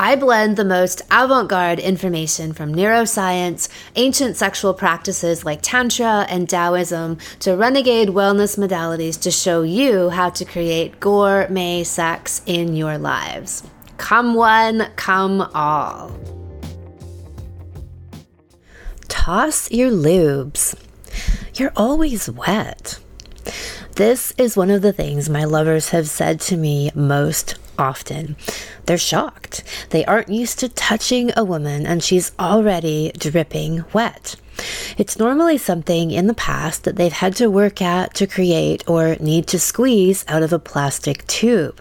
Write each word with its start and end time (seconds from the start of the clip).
I 0.00 0.16
blend 0.16 0.56
the 0.56 0.64
most 0.64 1.02
avant 1.10 1.50
garde 1.50 1.78
information 1.78 2.54
from 2.54 2.74
neuroscience, 2.74 3.68
ancient 3.96 4.34
sexual 4.34 4.72
practices 4.72 5.44
like 5.44 5.60
Tantra 5.60 6.24
and 6.26 6.48
Taoism, 6.48 7.18
to 7.40 7.54
renegade 7.54 8.08
wellness 8.08 8.56
modalities 8.56 9.20
to 9.20 9.30
show 9.30 9.60
you 9.60 10.08
how 10.08 10.30
to 10.30 10.46
create 10.46 11.00
gourmet 11.00 11.84
sex 11.84 12.40
in 12.46 12.74
your 12.74 12.96
lives. 12.96 13.62
Come 13.98 14.32
one, 14.32 14.88
come 14.96 15.42
all. 15.52 16.18
Toss 19.08 19.70
your 19.70 19.90
lubes. 19.90 20.74
You're 21.56 21.74
always 21.76 22.30
wet. 22.30 22.98
This 23.96 24.32
is 24.38 24.56
one 24.56 24.70
of 24.70 24.80
the 24.80 24.94
things 24.94 25.28
my 25.28 25.44
lovers 25.44 25.90
have 25.90 26.08
said 26.08 26.40
to 26.48 26.56
me 26.56 26.90
most 26.94 27.56
often. 27.80 28.36
They're 28.86 28.98
shocked. 28.98 29.64
They 29.90 30.04
aren't 30.04 30.28
used 30.28 30.58
to 30.60 30.68
touching 30.68 31.32
a 31.36 31.44
woman 31.44 31.86
and 31.86 32.02
she's 32.02 32.32
already 32.38 33.12
dripping 33.16 33.84
wet. 33.92 34.36
It's 34.98 35.18
normally 35.18 35.56
something 35.56 36.10
in 36.10 36.26
the 36.26 36.34
past 36.34 36.84
that 36.84 36.96
they've 36.96 37.12
had 37.12 37.34
to 37.36 37.50
work 37.50 37.80
at 37.80 38.14
to 38.14 38.26
create 38.26 38.86
or 38.88 39.16
need 39.18 39.46
to 39.48 39.58
squeeze 39.58 40.24
out 40.28 40.42
of 40.42 40.52
a 40.52 40.58
plastic 40.58 41.26
tube. 41.26 41.80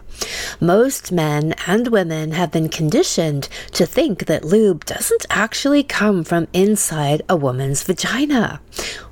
Most 0.60 1.12
men 1.12 1.54
and 1.68 1.90
women 1.90 2.32
have 2.32 2.52
been 2.52 2.70
conditioned 2.70 3.50
to 3.72 3.86
think 3.86 4.26
that 4.26 4.46
lube 4.46 4.86
doesn't 4.86 5.26
actually 5.30 5.84
come 5.84 6.24
from 6.24 6.48
inside 6.54 7.22
a 7.30 7.36
woman's 7.36 7.84
vagina. 7.84 8.62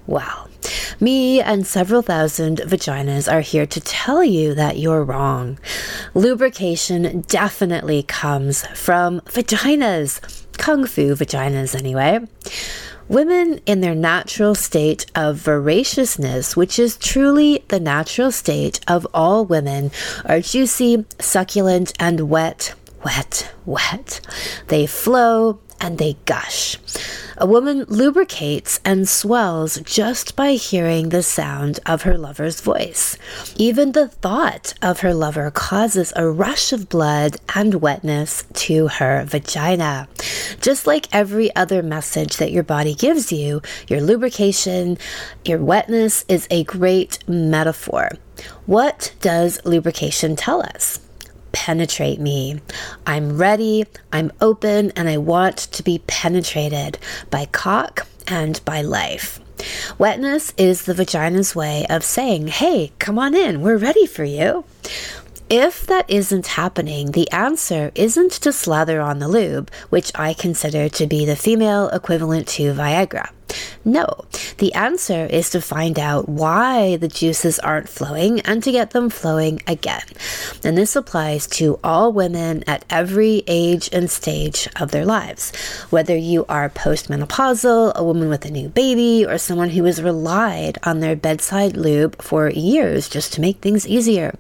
Well, 0.06 0.47
me 1.00 1.42
and 1.42 1.66
several 1.66 2.02
thousand 2.02 2.60
vaginas 2.60 3.32
are 3.32 3.42
here 3.42 3.66
to 3.66 3.80
tell 3.80 4.24
you 4.24 4.54
that 4.56 4.78
you're 4.78 5.04
wrong. 5.04 5.60
Lubrication 6.14 7.22
definitely 7.28 8.04
comes 8.04 8.66
from 8.68 9.22
vaginas. 9.22 10.46
Kung 10.58 10.86
fu 10.86 11.16
vaginas, 11.16 11.76
anyway. 11.76 12.20
Women 13.10 13.62
in 13.66 13.80
their 13.80 13.96
natural 13.96 14.54
state 14.54 15.06
of 15.16 15.38
voraciousness, 15.38 16.58
which 16.58 16.78
is 16.78 16.98
truly 16.98 17.64
the 17.70 17.80
natural 17.80 18.32
state 18.32 18.82
of 18.86 19.08
all 19.14 19.46
women, 19.46 19.92
are 20.26 20.42
juicy, 20.42 21.06
succulent, 21.18 21.94
and 22.00 22.30
wet, 22.30 22.74
wet, 23.06 23.50
wet. 23.66 24.20
They 24.68 24.86
flow 24.88 25.60
and 25.80 25.98
they 25.98 26.18
gush. 26.26 26.78
A 27.40 27.46
woman 27.46 27.86
lubricates 27.88 28.80
and 28.84 29.08
swells 29.08 29.80
just 29.82 30.36
by 30.36 30.54
hearing 30.54 31.10
the 31.10 31.22
sound 31.22 31.80
of 31.86 32.02
her 32.02 32.18
lover's 32.18 32.62
voice. 32.62 33.16
Even 33.58 33.92
the 33.92 34.08
thought 34.08 34.74
of 34.82 35.02
her 35.02 35.14
lover 35.14 35.52
causes 35.52 36.12
a 36.16 36.28
rush 36.28 36.74
of 36.74 36.90
blood 36.90 37.38
and 37.54 37.76
wetness 37.76 38.44
to 38.54 38.88
her 38.88 39.24
vagina. 39.24 40.08
Just 40.62 40.88
like 40.88 41.14
every 41.14 41.56
other 41.56 41.84
message 41.84 42.38
that 42.38 42.52
your 42.52 42.64
body 42.64 42.96
gives 42.96 43.32
you, 43.32 43.62
your 43.88 44.02
lubrication, 44.02 44.98
your 45.46 45.60
wetness 45.60 46.26
is 46.28 46.48
a 46.50 46.64
great 46.64 47.20
metaphor. 47.30 48.10
What 48.66 49.14
does 49.22 49.64
lubrication 49.64 50.36
tell 50.36 50.64
us? 50.64 51.07
Penetrate 51.58 52.20
me. 52.20 52.62
I'm 53.08 53.36
ready, 53.36 53.86
I'm 54.14 54.32
open, 54.40 54.92
and 54.92 55.10
I 55.10 55.18
want 55.18 55.58
to 55.58 55.82
be 55.82 56.04
penetrated 56.06 57.00
by 57.32 57.46
cock 57.46 58.06
and 58.28 58.64
by 58.64 58.84
life. 58.84 59.40
Wetness 59.98 60.54
is 60.56 60.84
the 60.84 60.94
vagina's 60.94 61.56
way 61.56 61.88
of 61.90 62.04
saying, 62.04 62.50
hey, 62.50 62.92
come 63.00 63.18
on 63.18 63.34
in, 63.34 63.62
we're 63.62 63.78
ready 63.78 64.06
for 64.06 64.24
you. 64.24 64.66
If 65.50 65.88
that 65.88 66.08
isn't 66.08 66.46
happening, 66.46 67.12
the 67.12 67.30
answer 67.32 67.92
isn't 67.96 68.34
to 68.34 68.54
slather 68.54 69.02
on 69.02 69.18
the 69.18 69.28
lube, 69.28 69.72
which 69.90 70.12
I 70.14 70.36
consider 70.36 70.90
to 70.90 71.08
be 71.08 71.26
the 71.26 71.36
female 71.36 71.90
equivalent 71.90 72.48
to 72.50 72.72
Viagra. 72.72 73.30
No, 73.88 74.26
the 74.58 74.74
answer 74.74 75.28
is 75.28 75.50
to 75.52 75.62
find 75.62 75.98
out 75.98 76.28
why 76.28 76.98
the 76.98 77.08
juices 77.08 77.58
aren't 77.58 77.88
flowing 77.88 78.42
and 78.42 78.62
to 78.64 78.72
get 78.74 78.90
them 78.90 79.10
flowing 79.10 79.62
again. 79.66 80.04
And 80.62 80.78
this 80.78 80.98
applies 80.98 81.48
to 81.52 81.80
all 81.86 82.12
women 82.12 82.66
at 82.68 82.84
every 82.90 83.44
age 83.48 83.90
and 83.94 84.12
stage 84.12 84.68
of 84.76 84.92
their 84.92 85.06
lives. 85.06 85.56
Whether 85.90 86.18
you 86.18 86.46
are 86.50 86.70
postmenopausal, 86.70 87.94
a 87.96 88.04
woman 88.04 88.28
with 88.28 88.44
a 88.44 88.52
new 88.52 88.68
baby, 88.68 89.26
or 89.26 89.38
someone 89.38 89.70
who 89.70 89.86
has 89.86 90.04
relied 90.04 90.78
on 90.84 91.00
their 91.00 91.16
bedside 91.16 91.78
lube 91.78 92.22
for 92.22 92.50
years 92.50 93.08
just 93.08 93.32
to 93.34 93.42
make 93.42 93.60
things 93.60 93.88
easier. 93.88 94.36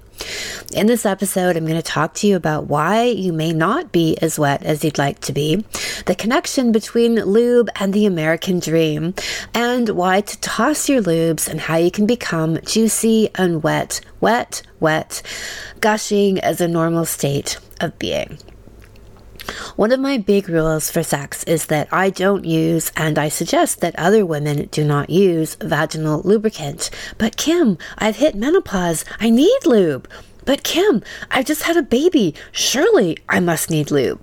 In 0.74 0.88
this 0.88 1.06
episode, 1.06 1.56
I'm 1.56 1.66
going 1.66 1.76
to 1.76 1.82
talk 1.82 2.14
to 2.16 2.28
you 2.28 2.36
about 2.36 2.68
why 2.68 3.04
you 3.04 3.32
may 3.32 3.54
not 3.54 3.92
be 3.92 4.18
as 4.18 4.38
wet 4.38 4.64
as 4.64 4.84
you'd 4.84 4.98
like 4.98 5.20
to 5.22 5.34
be, 5.34 5.64
the 6.06 6.16
connection 6.16 6.72
between 6.72 7.16
lube 7.16 7.70
and 7.76 7.94
the 7.94 8.06
American 8.06 8.60
dream, 8.60 9.14
and 9.54 9.90
why 9.90 10.22
to 10.22 10.40
toss 10.40 10.90
your 10.90 11.02
lubes 11.02 11.48
and 11.48 11.62
how 11.62 11.78
you 11.78 11.90
can 11.90 12.06
become 12.06 12.60
juicy 12.66 13.30
and 13.36 13.64
wet, 13.64 14.02
wet, 14.20 14.62
wet, 14.80 15.22
gushing 15.80 16.40
as 16.40 16.60
a 16.62 16.68
normal 16.68 17.06
state 17.06 17.60
of 17.80 17.98
being. 17.98 18.38
One 19.76 19.92
of 19.92 20.00
my 20.00 20.18
big 20.18 20.50
rules 20.50 20.90
for 20.90 21.04
sex 21.04 21.44
is 21.44 21.68
that 21.68 21.88
I 21.92 22.10
don't 22.10 22.46
use, 22.46 22.92
and 22.96 23.18
I 23.18 23.30
suggest 23.30 23.82
that 23.82 23.98
other 23.98 24.26
women 24.26 24.68
do 24.72 24.84
not 24.84 25.10
use, 25.10 25.56
vaginal 25.56 26.22
lubricant. 26.24 26.90
But 27.18 27.38
Kim, 27.38 27.78
I've 27.98 28.18
hit 28.18 28.36
menopause. 28.36 29.06
I 29.20 29.30
need 29.30 29.66
lube. 29.66 30.08
But 30.46 30.64
Kim, 30.64 31.04
I've 31.30 31.46
just 31.46 31.64
had 31.64 31.76
a 31.76 31.82
baby. 31.82 32.34
Surely 32.54 33.18
I 33.28 33.42
must 33.42 33.70
need 33.70 33.92
lube. 33.92 34.22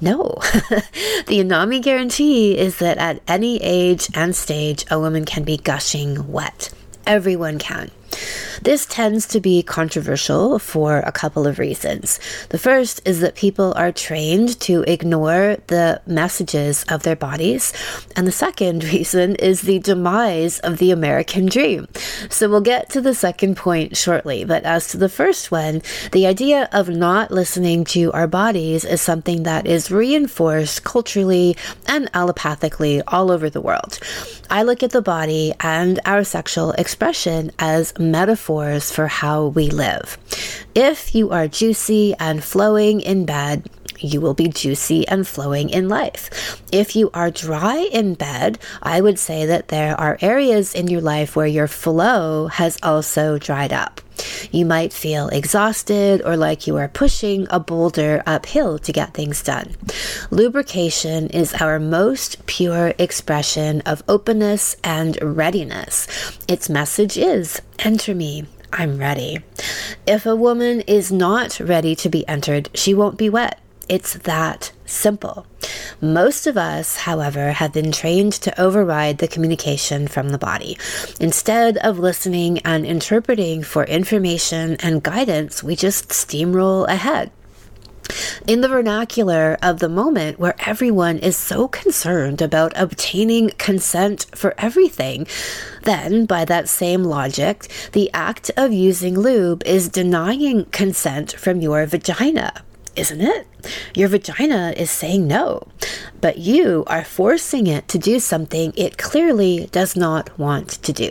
No. 0.00 0.36
the 0.42 1.38
Anami 1.40 1.82
guarantee 1.82 2.56
is 2.56 2.78
that 2.78 2.96
at 2.96 3.20
any 3.28 3.62
age 3.62 4.08
and 4.14 4.34
stage, 4.34 4.86
a 4.90 4.98
woman 4.98 5.26
can 5.26 5.44
be 5.44 5.58
gushing 5.58 6.32
wet. 6.32 6.72
Everyone 7.06 7.58
can. 7.58 7.90
This 8.62 8.86
tends 8.86 9.26
to 9.28 9.40
be 9.40 9.62
controversial 9.62 10.58
for 10.58 10.98
a 11.00 11.12
couple 11.12 11.46
of 11.46 11.58
reasons. 11.58 12.18
The 12.48 12.58
first 12.58 13.00
is 13.06 13.20
that 13.20 13.34
people 13.34 13.72
are 13.76 13.92
trained 13.92 14.58
to 14.60 14.82
ignore 14.86 15.56
the 15.66 16.00
messages 16.06 16.84
of 16.88 17.02
their 17.02 17.16
bodies. 17.16 17.72
And 18.16 18.26
the 18.26 18.32
second 18.32 18.84
reason 18.92 19.36
is 19.36 19.62
the 19.62 19.78
demise 19.78 20.58
of 20.60 20.78
the 20.78 20.90
American 20.90 21.46
dream. 21.46 21.88
So 22.30 22.48
we'll 22.48 22.60
get 22.60 22.90
to 22.90 23.00
the 23.00 23.14
second 23.14 23.56
point 23.56 23.96
shortly. 23.96 24.44
But 24.44 24.64
as 24.64 24.88
to 24.88 24.96
the 24.96 25.08
first 25.08 25.50
one, 25.50 25.82
the 26.12 26.26
idea 26.26 26.68
of 26.72 26.88
not 26.88 27.30
listening 27.30 27.84
to 27.84 28.12
our 28.12 28.26
bodies 28.26 28.84
is 28.84 29.00
something 29.00 29.42
that 29.44 29.66
is 29.66 29.90
reinforced 29.90 30.84
culturally 30.84 31.56
and 31.86 32.10
allopathically 32.12 33.02
all 33.06 33.30
over 33.30 33.50
the 33.50 33.60
world. 33.60 33.98
I 34.50 34.62
look 34.62 34.82
at 34.82 34.90
the 34.90 35.02
body 35.02 35.52
and 35.60 36.00
our 36.04 36.24
sexual 36.24 36.72
expression 36.72 37.50
as 37.58 37.92
metaphors 38.10 38.90
for 38.90 39.06
how 39.06 39.46
we 39.46 39.70
live. 39.70 40.18
If 40.74 41.14
you 41.14 41.30
are 41.30 41.48
juicy 41.48 42.14
and 42.18 42.42
flowing 42.42 43.00
in 43.00 43.24
bed, 43.26 43.68
you 43.98 44.20
will 44.20 44.34
be 44.34 44.48
juicy 44.48 45.06
and 45.08 45.26
flowing 45.26 45.70
in 45.70 45.88
life. 45.88 46.62
If 46.72 46.96
you 46.96 47.10
are 47.14 47.30
dry 47.30 47.88
in 47.92 48.14
bed, 48.14 48.58
I 48.82 49.00
would 49.00 49.18
say 49.18 49.46
that 49.46 49.68
there 49.68 49.98
are 49.98 50.18
areas 50.20 50.74
in 50.74 50.88
your 50.88 51.00
life 51.00 51.36
where 51.36 51.46
your 51.46 51.68
flow 51.68 52.48
has 52.48 52.78
also 52.82 53.38
dried 53.38 53.72
up. 53.72 54.00
You 54.50 54.64
might 54.64 54.92
feel 54.92 55.28
exhausted 55.28 56.22
or 56.24 56.36
like 56.36 56.66
you 56.66 56.76
are 56.76 56.88
pushing 56.88 57.46
a 57.50 57.60
boulder 57.60 58.22
uphill 58.26 58.78
to 58.80 58.92
get 58.92 59.14
things 59.14 59.42
done. 59.42 59.74
Lubrication 60.30 61.28
is 61.28 61.54
our 61.54 61.78
most 61.78 62.44
pure 62.46 62.94
expression 62.98 63.80
of 63.82 64.02
openness 64.08 64.76
and 64.82 65.18
readiness. 65.22 66.06
Its 66.48 66.68
message 66.68 67.16
is 67.16 67.60
enter 67.78 68.14
me. 68.14 68.46
I'm 68.72 68.98
ready. 68.98 69.38
If 70.06 70.26
a 70.26 70.36
woman 70.36 70.82
is 70.82 71.12
not 71.12 71.60
ready 71.60 71.94
to 71.96 72.08
be 72.08 72.26
entered, 72.28 72.68
she 72.74 72.94
won't 72.94 73.16
be 73.16 73.30
wet. 73.30 73.60
It's 73.88 74.14
that 74.14 74.72
simple. 74.86 75.46
Most 76.00 76.46
of 76.46 76.56
us, 76.56 76.96
however, 76.96 77.52
have 77.52 77.72
been 77.72 77.92
trained 77.92 78.32
to 78.34 78.60
override 78.60 79.18
the 79.18 79.28
communication 79.28 80.08
from 80.08 80.30
the 80.30 80.38
body. 80.38 80.78
Instead 81.20 81.76
of 81.78 81.98
listening 81.98 82.58
and 82.60 82.86
interpreting 82.86 83.62
for 83.62 83.84
information 83.84 84.76
and 84.80 85.02
guidance, 85.02 85.62
we 85.62 85.76
just 85.76 86.08
steamroll 86.10 86.86
ahead. 86.88 87.30
in 88.46 88.60
the 88.60 88.68
vernacular 88.68 89.58
of 89.62 89.78
the 89.80 89.88
moment 89.88 90.38
where 90.38 90.54
everyone 90.66 91.18
is 91.18 91.36
so 91.36 91.68
concerned 91.68 92.40
about 92.40 92.72
obtaining 92.76 93.50
consent 93.58 94.26
for 94.34 94.54
everything, 94.58 95.26
then 95.82 96.26
by 96.26 96.44
that 96.44 96.68
same 96.68 97.02
logic, 97.04 97.68
the 97.92 98.10
act 98.14 98.50
of 98.56 98.72
using 98.72 99.18
lube 99.18 99.62
is 99.64 99.88
denying 99.88 100.64
consent 100.66 101.32
from 101.32 101.60
your 101.60 101.86
vagina. 101.86 102.62
Isn't 102.96 103.20
it? 103.20 103.46
Your 103.94 104.08
vagina 104.08 104.72
is 104.76 104.90
saying 104.90 105.26
no, 105.26 105.68
but 106.22 106.38
you 106.38 106.82
are 106.86 107.04
forcing 107.04 107.66
it 107.66 107.88
to 107.88 107.98
do 107.98 108.18
something 108.18 108.72
it 108.74 108.96
clearly 108.96 109.68
does 109.70 109.96
not 109.96 110.36
want 110.38 110.70
to 110.82 110.92
do. 110.92 111.10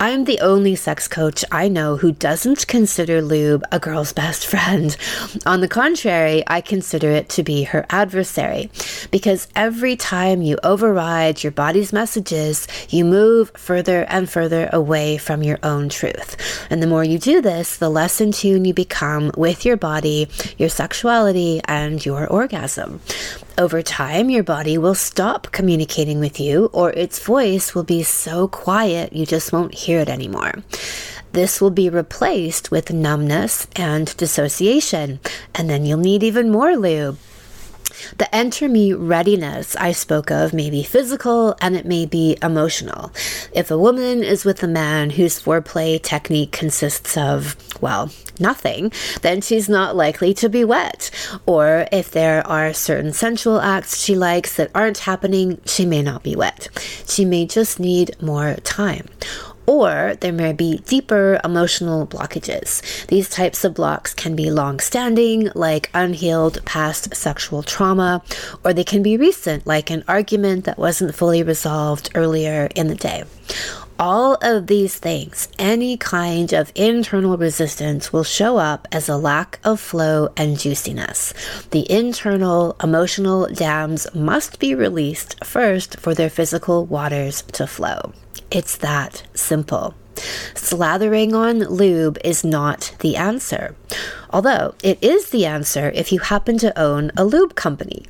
I'm 0.00 0.24
the 0.24 0.40
only 0.40 0.74
sex 0.74 1.08
coach 1.08 1.44
I 1.50 1.68
know 1.68 1.96
who 1.96 2.12
doesn't 2.12 2.66
consider 2.66 3.22
lube 3.22 3.64
a 3.70 3.78
girl's 3.78 4.12
best 4.12 4.46
friend. 4.46 4.96
On 5.46 5.60
the 5.60 5.68
contrary, 5.68 6.42
I 6.46 6.60
consider 6.60 7.10
it 7.10 7.28
to 7.30 7.42
be 7.42 7.64
her 7.64 7.86
adversary 7.90 8.70
because 9.10 9.48
every 9.54 9.96
time 9.96 10.42
you 10.42 10.58
override 10.62 11.42
your 11.42 11.52
body's 11.52 11.92
messages, 11.92 12.66
you 12.90 13.04
move 13.04 13.50
further 13.56 14.04
and 14.04 14.28
further 14.28 14.68
away 14.72 15.16
from 15.16 15.42
your 15.42 15.58
own 15.62 15.88
truth. 15.88 16.36
And 16.70 16.82
the 16.82 16.86
more 16.86 17.04
you 17.04 17.18
do 17.18 17.40
this, 17.40 17.76
the 17.76 17.88
less 17.90 18.20
in 18.20 18.32
tune 18.32 18.64
you 18.64 18.74
become 18.74 19.30
with 19.36 19.64
your 19.64 19.76
body, 19.76 20.28
your 20.58 20.68
sexuality, 20.68 21.60
and 21.66 22.04
your 22.04 22.26
orgasm. 22.26 23.00
Over 23.56 23.82
time, 23.82 24.30
your 24.30 24.42
body 24.42 24.76
will 24.76 24.96
stop 24.96 25.52
communicating 25.52 26.18
with 26.18 26.40
you, 26.40 26.70
or 26.72 26.90
its 26.90 27.20
voice 27.20 27.72
will 27.72 27.84
be 27.84 28.02
so 28.02 28.48
quiet 28.48 29.12
you 29.12 29.24
just 29.24 29.52
won't 29.52 29.74
hear 29.74 30.00
it 30.00 30.08
anymore. 30.08 30.54
This 31.30 31.60
will 31.60 31.70
be 31.70 31.88
replaced 31.88 32.72
with 32.72 32.92
numbness 32.92 33.68
and 33.76 34.16
dissociation, 34.16 35.20
and 35.54 35.70
then 35.70 35.86
you'll 35.86 35.98
need 35.98 36.24
even 36.24 36.50
more 36.50 36.76
lube. 36.76 37.16
The 38.18 38.32
enter 38.34 38.68
me 38.68 38.92
readiness 38.92 39.76
I 39.76 39.92
spoke 39.92 40.30
of 40.30 40.52
may 40.52 40.70
be 40.70 40.82
physical 40.82 41.56
and 41.60 41.76
it 41.76 41.86
may 41.86 42.06
be 42.06 42.36
emotional. 42.42 43.12
If 43.52 43.70
a 43.70 43.78
woman 43.78 44.22
is 44.22 44.44
with 44.44 44.62
a 44.62 44.68
man 44.68 45.10
whose 45.10 45.40
foreplay 45.40 46.00
technique 46.02 46.52
consists 46.52 47.16
of, 47.16 47.56
well, 47.80 48.10
nothing, 48.38 48.92
then 49.22 49.40
she's 49.40 49.68
not 49.68 49.96
likely 49.96 50.34
to 50.34 50.48
be 50.48 50.64
wet. 50.64 51.10
Or 51.46 51.86
if 51.92 52.10
there 52.10 52.46
are 52.46 52.72
certain 52.72 53.12
sensual 53.12 53.60
acts 53.60 54.02
she 54.02 54.14
likes 54.14 54.56
that 54.56 54.70
aren't 54.74 54.98
happening, 54.98 55.60
she 55.64 55.86
may 55.86 56.02
not 56.02 56.22
be 56.22 56.36
wet. 56.36 56.68
She 57.06 57.24
may 57.24 57.46
just 57.46 57.78
need 57.78 58.20
more 58.20 58.54
time 58.64 59.08
or 59.66 60.14
there 60.20 60.32
may 60.32 60.52
be 60.52 60.78
deeper 60.86 61.40
emotional 61.44 62.06
blockages. 62.06 63.06
These 63.06 63.28
types 63.28 63.64
of 63.64 63.74
blocks 63.74 64.14
can 64.14 64.36
be 64.36 64.50
long 64.50 64.80
standing, 64.80 65.50
like 65.54 65.90
unhealed 65.94 66.64
past 66.64 67.14
sexual 67.14 67.62
trauma, 67.62 68.22
or 68.64 68.72
they 68.72 68.84
can 68.84 69.02
be 69.02 69.16
recent, 69.16 69.66
like 69.66 69.90
an 69.90 70.04
argument 70.08 70.64
that 70.64 70.78
wasn't 70.78 71.14
fully 71.14 71.42
resolved 71.42 72.10
earlier 72.14 72.68
in 72.74 72.88
the 72.88 72.94
day. 72.94 73.24
All 73.98 74.36
of 74.42 74.66
these 74.66 74.98
things, 74.98 75.48
any 75.56 75.96
kind 75.96 76.52
of 76.52 76.72
internal 76.74 77.36
resistance 77.36 78.12
will 78.12 78.24
show 78.24 78.56
up 78.56 78.88
as 78.90 79.08
a 79.08 79.16
lack 79.16 79.60
of 79.62 79.78
flow 79.78 80.32
and 80.36 80.58
juiciness. 80.58 81.32
The 81.70 81.88
internal 81.90 82.74
emotional 82.82 83.46
dams 83.46 84.08
must 84.12 84.58
be 84.58 84.74
released 84.74 85.44
first 85.44 86.00
for 86.00 86.12
their 86.12 86.30
physical 86.30 86.86
waters 86.86 87.42
to 87.52 87.68
flow. 87.68 88.12
It's 88.50 88.76
that 88.78 89.22
simple. 89.34 89.94
Slathering 90.54 91.32
on 91.32 91.60
lube 91.60 92.18
is 92.24 92.44
not 92.44 92.94
the 92.98 93.16
answer, 93.16 93.76
although 94.30 94.74
it 94.82 94.98
is 95.02 95.30
the 95.30 95.46
answer 95.46 95.90
if 95.94 96.10
you 96.12 96.18
happen 96.18 96.58
to 96.58 96.78
own 96.78 97.10
a 97.16 97.24
lube 97.24 97.54
company. 97.54 98.04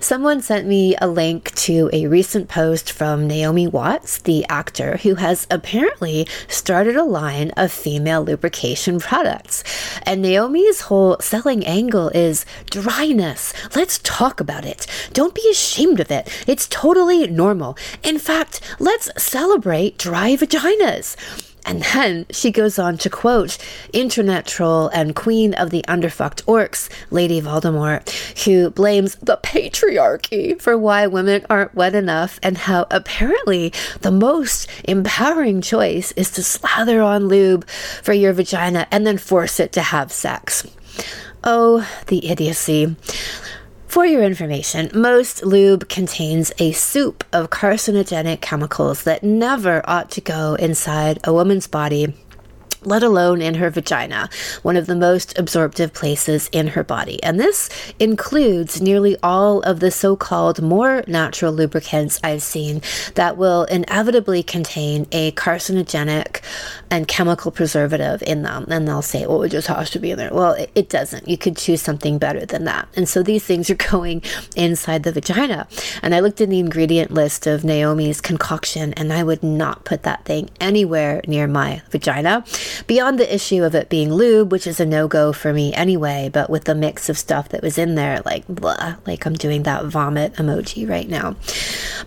Someone 0.00 0.40
sent 0.40 0.66
me 0.66 0.96
a 1.00 1.08
link 1.08 1.54
to 1.56 1.90
a 1.92 2.06
recent 2.06 2.48
post 2.48 2.92
from 2.92 3.26
Naomi 3.26 3.66
Watts, 3.66 4.18
the 4.18 4.46
actor, 4.48 4.98
who 4.98 5.16
has 5.16 5.46
apparently 5.50 6.26
started 6.46 6.96
a 6.96 7.04
line 7.04 7.50
of 7.56 7.72
female 7.72 8.22
lubrication 8.22 9.00
products. 9.00 9.64
And 10.04 10.22
Naomi's 10.22 10.82
whole 10.82 11.16
selling 11.20 11.66
angle 11.66 12.10
is 12.10 12.46
dryness. 12.70 13.52
Let's 13.74 13.98
talk 13.98 14.40
about 14.40 14.64
it. 14.64 14.86
Don't 15.12 15.34
be 15.34 15.48
ashamed 15.50 16.00
of 16.00 16.10
it. 16.10 16.28
It's 16.46 16.68
totally 16.68 17.26
normal. 17.26 17.76
In 18.02 18.18
fact, 18.18 18.60
let's 18.78 19.10
celebrate 19.22 19.98
dry 19.98 20.36
vaginas. 20.36 21.16
And 21.68 21.82
then 21.82 22.24
she 22.30 22.50
goes 22.50 22.78
on 22.78 22.96
to 22.98 23.10
quote 23.10 23.58
internet 23.92 24.46
troll 24.46 24.88
and 24.88 25.14
queen 25.14 25.52
of 25.52 25.68
the 25.68 25.84
underfucked 25.86 26.42
orcs, 26.44 26.88
Lady 27.10 27.42
Voldemort, 27.42 28.08
who 28.44 28.70
blames 28.70 29.16
the 29.16 29.38
patriarchy 29.42 30.58
for 30.58 30.78
why 30.78 31.06
women 31.06 31.44
aren't 31.50 31.74
wet 31.74 31.94
enough 31.94 32.40
and 32.42 32.56
how 32.56 32.86
apparently 32.90 33.74
the 34.00 34.10
most 34.10 34.66
empowering 34.84 35.60
choice 35.60 36.12
is 36.12 36.30
to 36.30 36.42
slather 36.42 37.02
on 37.02 37.28
lube 37.28 37.68
for 37.68 38.14
your 38.14 38.32
vagina 38.32 38.86
and 38.90 39.06
then 39.06 39.18
force 39.18 39.60
it 39.60 39.70
to 39.72 39.82
have 39.82 40.10
sex. 40.10 40.66
Oh, 41.44 41.86
the 42.06 42.30
idiocy. 42.30 42.96
For 43.88 44.04
your 44.04 44.22
information, 44.22 44.90
most 44.92 45.42
lube 45.42 45.88
contains 45.88 46.52
a 46.58 46.72
soup 46.72 47.24
of 47.32 47.48
carcinogenic 47.48 48.42
chemicals 48.42 49.04
that 49.04 49.24
never 49.24 49.80
ought 49.88 50.10
to 50.10 50.20
go 50.20 50.56
inside 50.56 51.18
a 51.24 51.32
woman's 51.32 51.66
body 51.66 52.12
let 52.82 53.02
alone 53.02 53.42
in 53.42 53.54
her 53.54 53.70
vagina, 53.70 54.28
one 54.62 54.76
of 54.76 54.86
the 54.86 54.96
most 54.96 55.38
absorptive 55.38 55.92
places 55.92 56.48
in 56.52 56.68
her 56.68 56.84
body. 56.84 57.22
And 57.22 57.38
this 57.38 57.68
includes 57.98 58.80
nearly 58.80 59.16
all 59.22 59.60
of 59.62 59.80
the 59.80 59.90
so 59.90 60.16
called 60.16 60.62
more 60.62 61.02
natural 61.06 61.52
lubricants 61.52 62.20
I've 62.22 62.42
seen 62.42 62.82
that 63.14 63.36
will 63.36 63.64
inevitably 63.64 64.42
contain 64.42 65.06
a 65.12 65.32
carcinogenic 65.32 66.40
and 66.90 67.06
chemical 67.08 67.50
preservative 67.50 68.22
in 68.22 68.42
them. 68.42 68.66
And 68.68 68.86
they'll 68.86 69.02
say, 69.02 69.26
well, 69.26 69.42
it 69.42 69.50
just 69.50 69.68
has 69.68 69.90
to 69.90 69.98
be 69.98 70.10
in 70.12 70.18
there. 70.18 70.32
Well, 70.32 70.52
it, 70.52 70.70
it 70.74 70.88
doesn't. 70.88 71.28
You 71.28 71.36
could 71.36 71.56
choose 71.56 71.82
something 71.82 72.18
better 72.18 72.46
than 72.46 72.64
that. 72.64 72.88
And 72.96 73.08
so 73.08 73.22
these 73.22 73.44
things 73.44 73.70
are 73.70 73.74
going 73.90 74.22
inside 74.56 75.02
the 75.02 75.12
vagina. 75.12 75.66
And 76.02 76.14
I 76.14 76.20
looked 76.20 76.40
in 76.40 76.50
the 76.50 76.58
ingredient 76.58 77.10
list 77.10 77.46
of 77.46 77.64
Naomi's 77.64 78.20
concoction, 78.20 78.92
and 78.94 79.12
I 79.12 79.22
would 79.22 79.42
not 79.42 79.84
put 79.84 80.02
that 80.04 80.24
thing 80.24 80.50
anywhere 80.60 81.20
near 81.26 81.46
my 81.46 81.82
vagina. 81.90 82.44
Beyond 82.86 83.18
the 83.18 83.34
issue 83.34 83.64
of 83.64 83.74
it 83.74 83.88
being 83.88 84.12
lube, 84.12 84.52
which 84.52 84.66
is 84.66 84.80
a 84.80 84.86
no 84.86 85.08
go 85.08 85.32
for 85.32 85.52
me 85.52 85.72
anyway, 85.74 86.30
but 86.32 86.50
with 86.50 86.64
the 86.64 86.74
mix 86.74 87.08
of 87.08 87.18
stuff 87.18 87.48
that 87.50 87.62
was 87.62 87.78
in 87.78 87.94
there, 87.94 88.20
like, 88.24 88.46
blah, 88.48 88.96
like 89.06 89.26
I'm 89.26 89.34
doing 89.34 89.62
that 89.64 89.84
vomit 89.86 90.34
emoji 90.34 90.88
right 90.88 91.08
now. 91.08 91.36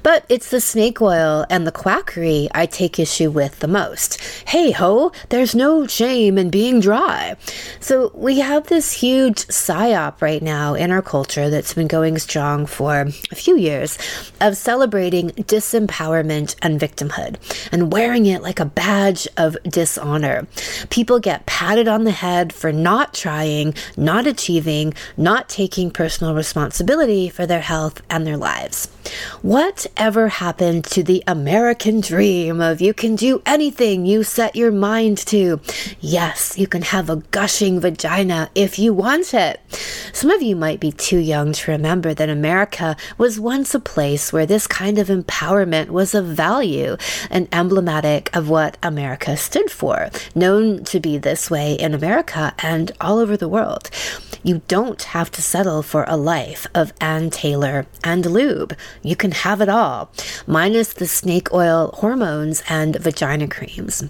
But 0.04 0.26
it's 0.30 0.50
the 0.50 0.62
snake 0.62 1.02
oil 1.02 1.46
and 1.50 1.66
the 1.66 1.72
quackery 1.72 2.48
I 2.54 2.66
take 2.66 3.00
issue 3.00 3.30
with 3.32 3.60
the 3.60 3.68
most. 3.68 4.22
Hey 4.48 4.72
ho, 4.72 5.12
there's 5.30 5.56
no 5.56 5.88
shame 5.88 6.38
in 6.38 6.50
being 6.50 6.80
dry. 6.80 7.36
So 7.80 8.12
we 8.14 8.40
have 8.40 8.68
this 8.68 8.92
huge 8.92 9.48
psyop 9.48 10.22
right 10.22 10.42
now 10.42 10.74
in 10.74 10.92
our 10.92 11.02
culture 11.02 11.50
that's 11.50 11.74
been 11.74 11.88
going 11.88 12.18
strong 12.20 12.66
for 12.66 13.02
a 13.02 13.36
few 13.36 13.58
years 13.58 13.98
of 14.40 14.58
celebrating 14.58 15.30
disempowerment 15.32 16.56
and 16.62 16.80
victimhood 16.80 17.36
and 17.72 17.92
wearing 17.92 18.26
it 18.26 18.42
like 18.42 18.60
a 18.60 18.66
badge 18.66 19.28
of 19.38 19.58
dishonor. 19.64 20.48
People 20.90 21.20
get 21.20 21.46
patted 21.46 21.88
on 21.88 22.04
the 22.04 22.12
head 22.12 22.54
for 22.54 22.72
not 22.72 23.14
trying, 23.14 23.74
not 23.98 24.28
achieving, 24.28 24.94
not 25.18 25.50
taking 25.50 25.92
personal 25.92 26.34
responsibility 26.34 27.30
for 27.30 27.46
their 27.46 27.62
health 27.62 28.02
and 28.10 28.26
their 28.26 28.38
lives. 28.38 28.88
Whatever 29.42 30.28
happened 30.28 30.86
to 30.86 31.04
the 31.04 31.24
American 31.28 32.02
dream 32.02 32.62
of 32.62 32.82
you 32.82 32.94
can 32.94 33.16
do 33.16 33.42
anything 33.46 34.06
you 34.06 34.24
set 34.24 34.56
your 34.56 34.72
mind 34.72 35.18
to? 35.18 35.60
Yes, 36.00 36.58
you 36.58 36.68
can 36.68 36.84
have 36.84 37.10
a 37.10 37.18
gushing 37.32 37.80
vagina 37.80 38.50
if 38.56 38.78
you 38.78 38.94
want 38.94 39.34
it. 39.34 39.60
Some 40.14 40.30
of 40.30 40.42
you 40.42 40.56
might 40.56 40.80
be 40.80 40.92
too 40.92 41.18
young 41.18 41.54
to 41.54 41.72
remember 41.72 42.14
that 42.14 42.30
America 42.30 42.96
was 43.18 43.40
once 43.40 43.74
a 43.74 43.80
place 43.80 44.32
where 44.32 44.46
this 44.46 44.68
kind 44.68 45.00
of 45.00 45.08
empowerment 45.08 45.90
was 45.90 46.14
of 46.14 46.26
value 46.26 46.98
and 47.30 47.48
emblematic 47.52 48.36
of 48.36 48.50
what 48.50 48.78
America 48.84 49.36
stood 49.36 49.72
for, 49.72 50.10
known 50.42 50.84
to 50.86 51.00
be 51.00 51.20
this 51.20 51.52
way 51.52 51.76
in 51.76 51.94
America 51.94 52.54
and 52.64 52.92
all 53.00 53.20
over 53.20 53.38
the 53.38 53.48
world. 53.48 53.92
You 54.44 54.64
don't 54.68 55.02
have 55.16 55.30
to 55.34 55.42
settle 55.42 55.84
for 55.84 56.04
a 56.08 56.18
life 56.18 56.66
of 56.74 56.94
Ann 57.00 57.30
Taylor 57.30 57.86
and 58.04 58.26
lube. 58.26 58.76
You 59.04 59.16
can 59.16 59.32
have 59.32 59.62
it 59.62 59.70
all, 59.70 60.12
minus 60.48 60.94
the 60.94 61.06
snake 61.06 61.54
oil 61.54 61.92
hormones 61.94 62.64
and 62.68 62.96
vagina 62.96 63.48
creams. 63.48 64.04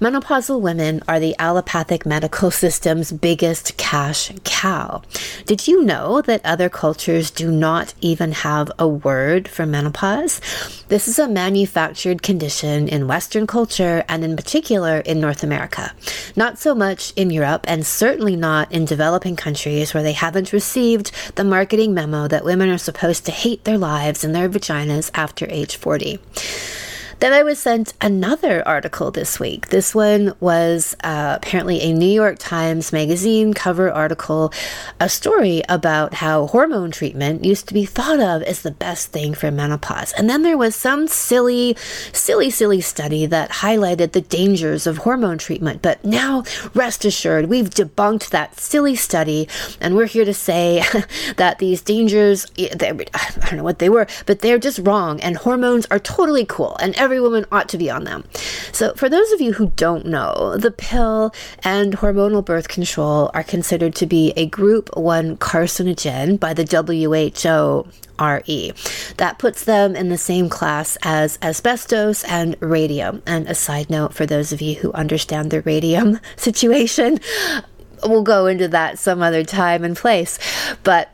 Menopausal 0.00 0.60
women 0.60 1.02
are 1.06 1.20
the 1.20 1.36
allopathic 1.38 2.04
medical 2.04 2.50
system's 2.50 3.12
biggest 3.12 3.76
cash 3.76 4.32
cow. 4.44 5.02
Did 5.46 5.68
you 5.68 5.84
know 5.84 6.20
that 6.22 6.44
other 6.44 6.68
cultures 6.68 7.30
do 7.30 7.50
not 7.50 7.94
even 8.00 8.32
have 8.32 8.70
a 8.78 8.88
word 8.88 9.48
for 9.48 9.66
menopause? 9.66 10.40
This 10.88 11.08
is 11.08 11.18
a 11.18 11.28
manufactured 11.28 12.22
condition 12.22 12.88
in 12.88 13.08
Western 13.08 13.46
culture 13.46 14.04
and, 14.08 14.24
in 14.24 14.36
particular, 14.36 14.98
in 14.98 15.20
North 15.20 15.42
America. 15.42 15.92
Not 16.36 16.58
so 16.58 16.74
much 16.74 17.12
in 17.14 17.30
Europe, 17.30 17.64
and 17.68 17.86
certainly 17.86 18.36
not 18.36 18.70
in 18.72 18.84
developing 18.84 19.36
countries 19.36 19.94
where 19.94 20.02
they 20.02 20.12
haven't 20.12 20.52
received 20.52 21.12
the 21.36 21.44
marketing 21.44 21.94
memo 21.94 22.28
that 22.28 22.44
women 22.44 22.68
are 22.68 22.78
supposed 22.78 23.24
to 23.26 23.32
hate 23.32 23.64
their 23.64 23.78
lives 23.78 24.24
and 24.24 24.34
their 24.34 24.48
vaginas 24.48 25.10
after 25.14 25.46
age 25.48 25.76
40. 25.76 26.18
Then 27.22 27.32
I 27.32 27.44
was 27.44 27.60
sent 27.60 27.94
another 28.00 28.66
article 28.66 29.12
this 29.12 29.38
week. 29.38 29.68
This 29.68 29.94
one 29.94 30.34
was 30.40 30.96
uh, 31.04 31.38
apparently 31.40 31.80
a 31.80 31.92
New 31.92 32.10
York 32.10 32.36
Times 32.40 32.92
Magazine 32.92 33.54
cover 33.54 33.88
article, 33.92 34.52
a 34.98 35.08
story 35.08 35.62
about 35.68 36.14
how 36.14 36.48
hormone 36.48 36.90
treatment 36.90 37.44
used 37.44 37.68
to 37.68 37.74
be 37.74 37.84
thought 37.84 38.18
of 38.18 38.42
as 38.42 38.62
the 38.62 38.72
best 38.72 39.12
thing 39.12 39.34
for 39.34 39.52
menopause. 39.52 40.12
And 40.14 40.28
then 40.28 40.42
there 40.42 40.58
was 40.58 40.74
some 40.74 41.06
silly, 41.06 41.76
silly, 42.12 42.50
silly 42.50 42.80
study 42.80 43.24
that 43.26 43.50
highlighted 43.50 44.10
the 44.10 44.22
dangers 44.22 44.88
of 44.88 44.98
hormone 44.98 45.38
treatment. 45.38 45.80
But 45.80 46.04
now, 46.04 46.42
rest 46.74 47.04
assured, 47.04 47.46
we've 47.46 47.70
debunked 47.70 48.30
that 48.30 48.58
silly 48.58 48.96
study, 48.96 49.46
and 49.80 49.94
we're 49.94 50.06
here 50.06 50.24
to 50.24 50.34
say 50.34 50.82
that 51.36 51.60
these 51.60 51.82
dangers, 51.82 52.46
I 52.58 52.74
don't 52.74 53.58
know 53.58 53.62
what 53.62 53.78
they 53.78 53.88
were, 53.88 54.08
but 54.26 54.40
they're 54.40 54.58
just 54.58 54.80
wrong, 54.80 55.20
and 55.20 55.36
hormones 55.36 55.86
are 55.88 56.00
totally 56.00 56.44
cool. 56.44 56.76
And 56.80 56.96
every 56.96 57.11
every 57.12 57.20
woman 57.20 57.44
ought 57.52 57.68
to 57.68 57.76
be 57.76 57.90
on 57.90 58.04
them. 58.04 58.24
So, 58.72 58.94
for 58.94 59.10
those 59.10 59.30
of 59.32 59.40
you 59.42 59.52
who 59.52 59.70
don't 59.76 60.06
know, 60.06 60.56
the 60.56 60.70
pill 60.70 61.34
and 61.62 61.98
hormonal 61.98 62.42
birth 62.42 62.68
control 62.68 63.30
are 63.34 63.42
considered 63.42 63.94
to 63.96 64.06
be 64.06 64.32
a 64.34 64.46
group 64.46 64.88
1 64.96 65.36
carcinogen 65.36 66.40
by 66.40 66.54
the 66.54 66.64
WHO 66.64 67.86
RE. 68.18 68.72
That 69.18 69.38
puts 69.38 69.64
them 69.64 69.94
in 69.94 70.08
the 70.08 70.16
same 70.16 70.48
class 70.48 70.96
as 71.02 71.38
asbestos 71.42 72.24
and 72.24 72.56
radium. 72.60 73.22
And 73.26 73.46
a 73.46 73.54
side 73.54 73.90
note 73.90 74.14
for 74.14 74.24
those 74.24 74.50
of 74.50 74.62
you 74.62 74.76
who 74.76 74.90
understand 74.94 75.50
the 75.50 75.60
radium 75.60 76.18
situation, 76.36 77.20
we'll 78.04 78.22
go 78.22 78.46
into 78.46 78.68
that 78.68 78.98
some 78.98 79.20
other 79.20 79.44
time 79.44 79.84
and 79.84 79.94
place. 79.94 80.38
But 80.82 81.10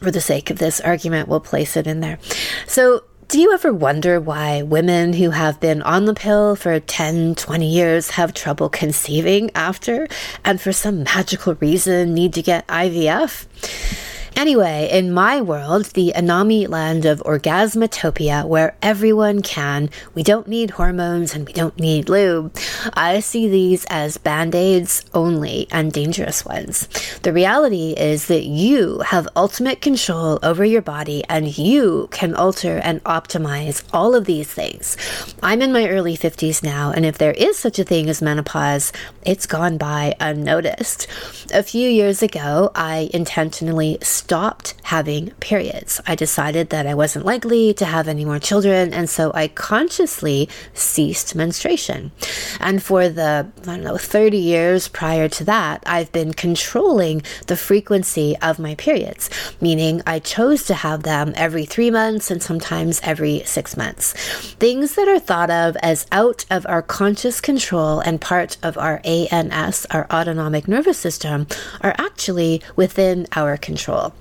for 0.00 0.10
the 0.10 0.22
sake 0.22 0.48
of 0.48 0.58
this 0.58 0.80
argument, 0.80 1.28
we'll 1.28 1.40
place 1.40 1.76
it 1.76 1.86
in 1.86 2.00
there. 2.00 2.18
So, 2.66 3.02
do 3.28 3.38
you 3.38 3.52
ever 3.52 3.74
wonder 3.74 4.18
why 4.18 4.62
women 4.62 5.12
who 5.12 5.28
have 5.28 5.60
been 5.60 5.82
on 5.82 6.06
the 6.06 6.14
pill 6.14 6.56
for 6.56 6.80
10, 6.80 7.34
20 7.34 7.68
years 7.68 8.08
have 8.12 8.32
trouble 8.32 8.70
conceiving 8.70 9.50
after 9.54 10.08
and 10.46 10.58
for 10.58 10.72
some 10.72 11.02
magical 11.02 11.54
reason 11.56 12.14
need 12.14 12.32
to 12.32 12.40
get 12.40 12.66
IVF? 12.68 13.44
Anyway, 14.38 14.88
in 14.92 15.12
my 15.12 15.40
world, 15.40 15.86
the 15.94 16.12
Anami 16.14 16.68
land 16.68 17.04
of 17.04 17.18
orgasmatopia, 17.24 18.46
where 18.46 18.76
everyone 18.80 19.42
can, 19.42 19.90
we 20.14 20.22
don't 20.22 20.46
need 20.46 20.70
hormones 20.70 21.34
and 21.34 21.44
we 21.44 21.52
don't 21.52 21.76
need 21.80 22.08
lube. 22.08 22.56
I 22.92 23.18
see 23.18 23.48
these 23.48 23.84
as 23.86 24.16
band 24.16 24.54
aids 24.54 25.04
only 25.12 25.66
and 25.72 25.92
dangerous 25.92 26.44
ones. 26.44 26.86
The 27.22 27.32
reality 27.32 27.94
is 27.98 28.28
that 28.28 28.44
you 28.44 29.00
have 29.00 29.26
ultimate 29.34 29.80
control 29.80 30.38
over 30.44 30.64
your 30.64 30.82
body 30.82 31.24
and 31.28 31.58
you 31.58 32.08
can 32.12 32.36
alter 32.36 32.78
and 32.78 33.02
optimize 33.02 33.82
all 33.92 34.14
of 34.14 34.26
these 34.26 34.46
things. 34.46 34.96
I'm 35.42 35.62
in 35.62 35.72
my 35.72 35.88
early 35.88 36.16
50s 36.16 36.62
now, 36.62 36.92
and 36.92 37.04
if 37.04 37.18
there 37.18 37.32
is 37.32 37.58
such 37.58 37.80
a 37.80 37.84
thing 37.84 38.08
as 38.08 38.22
menopause, 38.22 38.92
it's 39.26 39.46
gone 39.46 39.78
by 39.78 40.14
unnoticed. 40.20 41.08
A 41.52 41.64
few 41.64 41.88
years 41.88 42.22
ago, 42.22 42.70
I 42.76 43.10
intentionally 43.12 43.98
stopped 44.28 44.74
having 44.82 45.30
periods. 45.40 46.02
I 46.06 46.14
decided 46.14 46.68
that 46.68 46.86
I 46.86 46.92
wasn't 46.92 47.24
likely 47.24 47.72
to 47.72 47.86
have 47.86 48.08
any 48.08 48.26
more 48.26 48.38
children, 48.38 48.92
and 48.92 49.08
so 49.08 49.32
I 49.34 49.48
consciously 49.48 50.50
ceased 50.74 51.34
menstruation. 51.34 52.12
And 52.60 52.82
for 52.82 53.08
the, 53.08 53.48
I 53.62 53.64
don't 53.64 53.84
know, 53.84 53.96
30 53.96 54.36
years 54.36 54.86
prior 54.86 55.30
to 55.30 55.44
that, 55.44 55.82
I've 55.86 56.12
been 56.12 56.34
controlling 56.34 57.22
the 57.46 57.56
frequency 57.56 58.36
of 58.42 58.58
my 58.58 58.74
periods, 58.74 59.30
meaning 59.62 60.02
I 60.06 60.18
chose 60.18 60.64
to 60.64 60.74
have 60.74 61.04
them 61.04 61.32
every 61.34 61.64
three 61.64 61.90
months 61.90 62.30
and 62.30 62.42
sometimes 62.42 63.00
every 63.02 63.44
six 63.46 63.78
months. 63.78 64.12
Things 64.56 64.94
that 64.96 65.08
are 65.08 65.18
thought 65.18 65.48
of 65.48 65.74
as 65.82 66.06
out 66.12 66.44
of 66.50 66.66
our 66.66 66.82
conscious 66.82 67.40
control 67.40 68.00
and 68.00 68.20
part 68.20 68.58
of 68.62 68.76
our 68.76 69.00
ANS, 69.04 69.86
our 69.90 70.06
autonomic 70.10 70.68
nervous 70.68 70.98
system, 70.98 71.46
are 71.80 71.94
actually 71.96 72.60
within 72.76 73.26
our 73.34 73.56
control. 73.56 74.12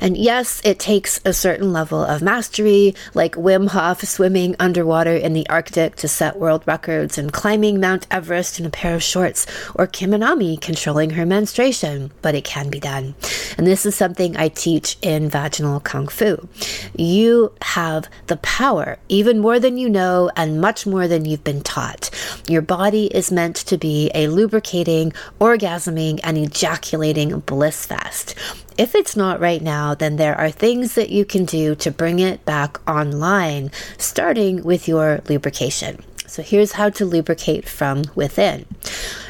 And 0.00 0.16
yes, 0.16 0.60
it 0.64 0.78
takes 0.78 1.20
a 1.24 1.32
certain 1.32 1.72
level 1.72 2.02
of 2.02 2.22
mastery, 2.22 2.94
like 3.14 3.34
Wim 3.34 3.68
Hof 3.68 4.02
swimming 4.02 4.54
underwater 4.58 5.16
in 5.16 5.32
the 5.32 5.48
Arctic 5.48 5.96
to 5.96 6.08
set 6.08 6.38
world 6.38 6.62
records 6.66 7.18
and 7.18 7.32
climbing 7.32 7.80
Mount 7.80 8.06
Everest 8.10 8.60
in 8.60 8.66
a 8.66 8.70
pair 8.70 8.94
of 8.94 9.02
shorts, 9.02 9.46
or 9.74 9.86
Kim 9.86 10.10
Anami 10.10 10.60
controlling 10.60 11.10
her 11.10 11.26
menstruation, 11.26 12.12
but 12.22 12.34
it 12.34 12.44
can 12.44 12.70
be 12.70 12.80
done. 12.80 13.14
And 13.56 13.66
this 13.66 13.86
is 13.86 13.94
something 13.94 14.36
I 14.36 14.48
teach 14.48 14.96
in 15.02 15.28
vaginal 15.30 15.80
kung 15.80 16.08
fu. 16.08 16.48
You 16.96 17.52
have 17.62 18.08
the 18.26 18.36
power, 18.38 18.98
even 19.08 19.38
more 19.38 19.58
than 19.58 19.78
you 19.78 19.88
know, 19.88 20.30
and 20.36 20.60
much 20.60 20.86
more 20.86 21.08
than 21.08 21.24
you've 21.24 21.44
been 21.44 21.62
taught. 21.62 22.10
Your 22.48 22.62
body 22.62 23.06
is 23.06 23.32
meant 23.32 23.56
to 23.56 23.78
be 23.78 24.10
a 24.14 24.28
lubricating, 24.28 25.12
orgasming, 25.40 26.20
and 26.22 26.36
ejaculating 26.38 27.40
bliss 27.40 27.86
fest. 27.86 28.34
If 28.78 28.94
it's 28.94 29.16
not 29.16 29.40
right 29.40 29.62
now, 29.62 29.94
then 29.94 30.16
there 30.16 30.38
are 30.38 30.50
things 30.50 30.96
that 30.96 31.08
you 31.08 31.24
can 31.24 31.46
do 31.46 31.74
to 31.76 31.90
bring 31.90 32.18
it 32.18 32.44
back 32.44 32.78
online, 32.86 33.70
starting 33.96 34.62
with 34.64 34.86
your 34.86 35.22
lubrication. 35.30 36.02
So 36.26 36.42
here's 36.42 36.72
how 36.72 36.90
to 36.90 37.04
lubricate 37.04 37.68
from 37.68 38.04
within. 38.14 38.66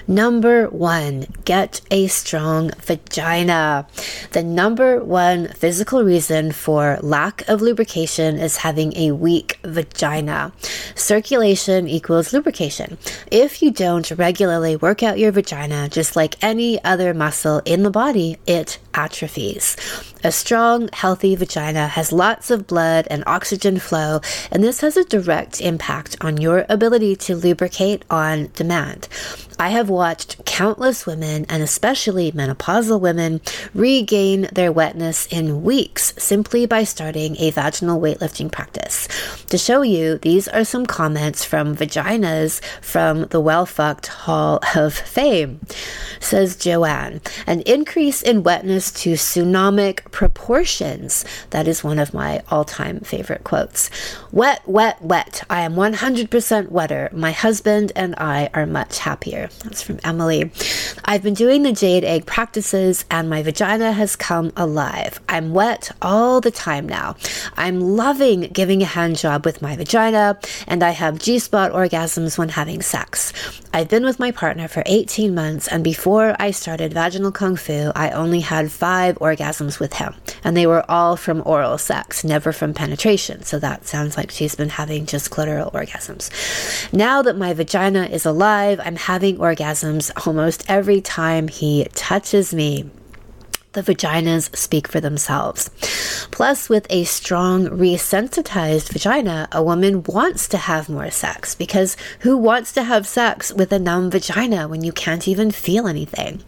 Number 0.09 0.69
one, 0.69 1.27
get 1.45 1.81
a 1.91 2.07
strong 2.07 2.71
vagina. 2.81 3.89
The 4.31 4.43
number 4.45 5.03
one 5.03 5.49
physical 5.49 6.05
reason 6.05 6.53
for 6.53 6.99
lack 7.03 7.47
of 7.49 7.61
lubrication 7.61 8.39
is 8.39 8.59
having 8.59 8.97
a 8.97 9.11
weak 9.11 9.59
vagina. 9.65 10.53
Circulation 10.95 11.89
equals 11.89 12.33
lubrication. 12.33 12.99
If 13.33 13.63
you 13.63 13.73
don't 13.73 14.09
regularly 14.13 14.77
work 14.77 15.03
out 15.03 15.19
your 15.19 15.33
vagina, 15.33 15.89
just 15.89 16.15
like 16.15 16.37
any 16.41 16.83
other 16.85 17.13
muscle 17.13 17.61
in 17.65 17.83
the 17.83 17.91
body, 17.91 18.39
it 18.47 18.79
atrophies. 18.95 19.77
A 20.23 20.31
strong, 20.31 20.89
healthy 20.93 21.35
vagina 21.35 21.89
has 21.89 22.13
lots 22.13 22.51
of 22.51 22.67
blood 22.67 23.07
and 23.11 23.25
oxygen 23.27 23.79
flow, 23.79 24.21
and 24.51 24.63
this 24.63 24.81
has 24.81 24.97
a 24.97 25.05
direct 25.05 25.61
impact 25.61 26.17
on 26.21 26.41
your 26.41 26.65
ability 26.69 26.86
to 27.17 27.37
lubricate 27.37 28.05
on 28.11 28.51
demand. 28.55 29.09
I 29.59 29.71
have 29.71 29.89
watched 29.89 30.45
countless 30.45 31.07
women, 31.07 31.47
and 31.49 31.63
especially 31.63 32.31
menopausal 32.33 33.01
women, 33.01 33.41
regain 33.75 34.49
their 34.53 34.71
wetness 34.71 35.27
in 35.29 35.63
weeks 35.63 36.13
simply 36.19 36.67
by 36.67 36.85
starting 36.85 37.37
a 37.39 37.51
vaginal 37.51 38.01
weightlifting 38.01 38.53
practice. 38.53 39.09
To 39.47 39.57
show 39.57 39.81
you, 39.83 40.19
these 40.19 40.47
are 40.49 40.65
some 40.65 40.85
comments 40.85 41.45
from 41.45 41.75
vaginas 41.75 42.63
from 42.83 43.27
the 43.27 43.41
Well 43.41 43.65
Fucked 43.65 44.09
Hall 44.09 44.61
of 44.75 44.93
Fame. 44.93 45.61
Says 46.21 46.57
Joanne, 46.57 47.21
an 47.47 47.61
increase 47.63 48.21
in 48.23 48.43
wetness 48.43 48.91
to 49.03 49.15
tsunamic 49.15 50.11
proportions. 50.11 51.25
That 51.51 51.67
is 51.67 51.85
one 51.85 51.99
of 51.99 52.13
my 52.13 52.43
all 52.51 52.65
time 52.65 53.01
favorite 53.01 53.45
quotes. 53.45 53.91
Wet, 54.33 54.63
wet, 54.67 55.01
wet. 55.01 55.45
I 55.49 55.63
am 55.63 55.75
100% 55.75 56.71
wetter. 56.71 57.09
My 57.13 57.33
husband 57.33 57.93
and 57.97 58.15
I 58.19 58.51
are 58.53 58.67
much 58.67 58.99
happier. 58.99 59.46
That's 59.65 59.83
from 59.83 60.01
Emily. 60.05 60.51
I've 61.05 61.23
been 61.23 61.35
doing 61.35 61.63
the 61.63 61.73
jade 61.73 62.05
egg 62.05 62.27
practices 62.27 63.05
and 63.11 63.31
my 63.31 63.43
vagina 63.43 63.93
has 63.93 64.17
come 64.17 64.53
alive. 64.57 65.21
I'm 65.29 65.53
wet 65.53 65.91
all 66.03 66.41
the 66.41 66.51
time 66.51 66.89
now. 66.89 67.17
I'm 67.57 67.81
loving 67.81 68.43
giving 68.53 68.83
a 68.83 68.87
hand 68.87 69.17
job 69.17 69.45
with 69.45 69.63
my 69.63 69.77
vagina 69.77 70.39
and 70.67 70.83
I 70.83 70.91
have 70.91 71.19
G 71.19 71.39
spot 71.39 71.73
orgasms 71.73 72.39
when 72.39 72.49
having 72.51 72.83
sex. 72.83 73.33
I've 73.73 73.89
been 73.89 74.05
with 74.05 74.19
my 74.19 74.31
partner 74.31 74.69
for 74.69 74.83
18 74.87 75.35
months 75.35 75.69
and 75.69 75.85
before 75.85 76.35
I 76.39 76.51
started 76.51 76.93
vaginal 76.93 77.33
kung 77.33 77.57
fu, 77.57 77.93
I 77.95 78.11
only 78.11 78.41
had 78.41 78.73
five 78.73 79.17
orgasms 79.19 79.79
with 79.79 79.95
him 79.95 80.15
and 80.45 80.57
they 80.57 80.67
were 80.67 80.89
all 80.91 81.17
from 81.17 81.43
oral 81.45 81.79
sex, 81.79 82.25
never 82.25 82.53
from 82.53 82.75
penetration. 82.75 83.43
So 83.43 83.59
that 83.59 83.87
sounds 83.87 84.17
like 84.17 84.31
she's 84.31 84.55
been 84.55 84.71
having 84.71 85.07
just 85.07 85.31
clitoral 85.31 85.73
orgasms. 85.73 86.31
Now 86.93 87.23
that 87.23 87.37
my 87.37 87.53
vagina 87.53 88.05
is 88.05 88.25
alive, 88.25 88.81
I'm 88.83 88.97
having 88.97 89.36
orgasms 89.37 90.11
almost 90.27 90.65
every 90.69 91.01
time 91.01 91.49
he 91.49 91.87
touches 91.95 92.53
me. 92.55 92.91
The 93.77 93.83
vaginas 93.83 94.57
speak 94.57 94.89
for 94.89 95.01
themselves. 95.01 95.69
Plus, 96.31 96.69
with 96.71 96.87
a 96.89 97.05
strong, 97.05 97.67
resensitized 97.67 98.91
vagina, 98.91 99.47
a 99.53 99.63
woman 99.63 100.03
wants 100.05 100.49
to 100.49 100.57
have 100.57 100.89
more 100.89 101.11
sex 101.11 101.55
because 101.55 101.97
who 102.21 102.39
wants 102.39 102.73
to 102.73 102.83
have 102.83 103.07
sex 103.07 103.53
with 103.53 103.71
a 103.73 103.79
numb 103.79 104.11
vagina 104.11 104.67
when 104.67 104.83
you 104.83 104.93
can't 104.93 105.29
even 105.29 105.51
feel 105.51 105.87
anything? 105.87 106.43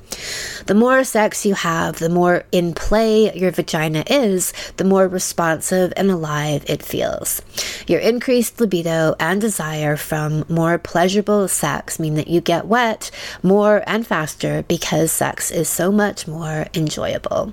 The 0.64 0.74
more 0.74 1.04
sex 1.04 1.44
you 1.44 1.54
have, 1.54 1.98
the 1.98 2.08
more 2.08 2.44
in 2.50 2.72
play 2.72 3.32
your 3.34 3.50
vagina 3.50 4.04
is, 4.08 4.54
the 4.78 4.84
more 4.84 5.06
responsive 5.06 5.92
and 5.96 6.10
alive 6.10 6.64
it 6.66 6.82
feels. 6.82 7.42
Your 7.86 8.00
increased 8.00 8.58
libido 8.58 9.14
and 9.20 9.38
desire 9.38 9.96
from 9.96 10.46
more 10.48 10.78
pleasurable 10.78 11.46
sex 11.48 12.00
mean 12.00 12.14
that 12.14 12.28
you 12.28 12.40
get 12.40 12.66
wet 12.66 13.10
more 13.42 13.82
and 13.86 14.06
faster 14.06 14.62
because 14.62 15.12
sex 15.12 15.50
is 15.50 15.68
so 15.68 15.92
much 15.92 16.26
more 16.26 16.66
enjoyable 16.72 17.17
enjoyable. 17.18 17.52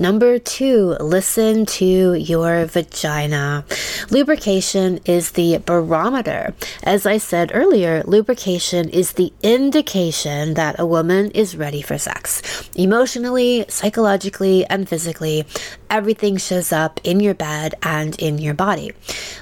Number 0.00 0.38
two, 0.38 0.96
listen 1.00 1.66
to 1.66 2.14
your 2.14 2.66
vagina. 2.66 3.64
Lubrication 4.10 5.00
is 5.04 5.32
the 5.32 5.58
barometer. 5.58 6.54
As 6.84 7.04
I 7.04 7.18
said 7.18 7.50
earlier, 7.52 8.04
lubrication 8.06 8.88
is 8.90 9.14
the 9.14 9.32
indication 9.42 10.54
that 10.54 10.78
a 10.78 10.86
woman 10.86 11.32
is 11.32 11.56
ready 11.56 11.82
for 11.82 11.98
sex. 11.98 12.70
Emotionally, 12.76 13.64
psychologically, 13.68 14.64
and 14.66 14.88
physically, 14.88 15.44
everything 15.90 16.36
shows 16.36 16.70
up 16.70 17.00
in 17.02 17.18
your 17.18 17.34
bed 17.34 17.74
and 17.82 18.16
in 18.20 18.38
your 18.38 18.54
body. 18.54 18.92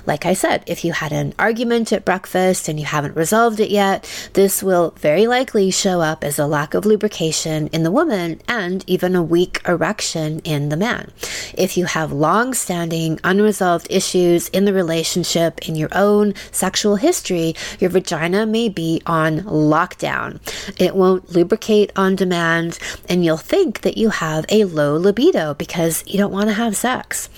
Like 0.07 0.25
I 0.25 0.33
said, 0.33 0.65
if 0.67 0.87
you 0.87 0.93
had 0.93 1.13
an 1.13 1.35
argument 1.39 1.93
at 1.93 2.07
breakfast 2.07 2.67
and 2.67 2.81
you 2.81 2.87
haven't 2.87 3.15
resolved 3.15 3.61
it 3.61 3.71
yet, 3.71 4.09
this 4.33 4.63
will 4.63 4.95
very 4.97 5.27
likely 5.27 5.71
show 5.71 6.01
up 6.01 6.25
as 6.25 6.39
a 6.39 6.47
lack 6.47 6.73
of 6.73 6.87
lubrication 6.87 7.67
in 7.69 7.83
the 7.83 7.91
woman 7.91 8.41
and 8.49 8.85
even 8.87 9.15
a 9.15 9.23
weak 9.23 9.61
erection 9.69 10.41
in 10.47 10.69
the 10.69 10.77
man. 10.77 11.11
If 11.55 11.77
you 11.77 11.85
have 11.87 12.13
long 12.13 12.55
standing 12.55 13.19
unresolved 13.25 13.89
issues 13.91 14.49
in 14.51 14.65
the 14.65 14.73
relationship, 14.73 15.69
in 15.69 15.75
your 15.75 15.89
own 15.93 16.35
sexual 16.53 16.97
history, 16.97 17.55
your 17.81 17.91
vagina 17.91 18.47
may 18.47 18.69
be 18.69 19.03
on 19.07 19.41
lockdown. 19.41 20.41
It 20.81 20.95
won't 20.95 21.31
lubricate 21.31 21.93
on 21.97 22.15
demand, 22.17 22.79
and 23.09 23.25
you'll 23.25 23.37
think 23.37 23.81
that 23.81 23.99
you 23.99 24.11
have 24.11 24.47
a 24.49 24.65
low 24.65 24.97
libido 24.97 25.55
because 25.55 26.05
you 26.07 26.19
don't 26.19 26.33
want 26.33 26.49
to 26.49 26.55
have 26.55 26.77
sex. 26.77 27.29